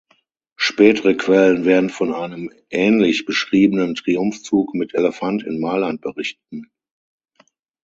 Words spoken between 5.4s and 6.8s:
in Mailand berichten.